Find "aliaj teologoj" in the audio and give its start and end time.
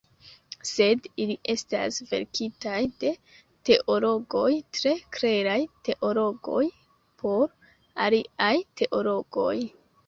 8.09-9.57